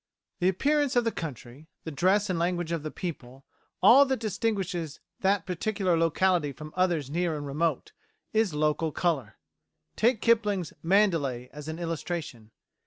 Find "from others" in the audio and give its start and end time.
6.53-7.11